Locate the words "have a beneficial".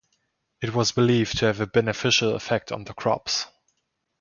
1.45-2.33